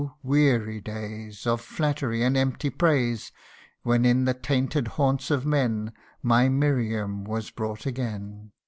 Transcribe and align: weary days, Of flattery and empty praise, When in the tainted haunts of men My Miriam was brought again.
weary 0.23 0.81
days, 0.81 1.45
Of 1.45 1.61
flattery 1.61 2.23
and 2.23 2.35
empty 2.35 2.71
praise, 2.71 3.31
When 3.83 4.03
in 4.03 4.25
the 4.25 4.33
tainted 4.33 4.87
haunts 4.97 5.29
of 5.29 5.45
men 5.45 5.93
My 6.23 6.49
Miriam 6.49 7.23
was 7.23 7.51
brought 7.51 7.85
again. 7.85 8.51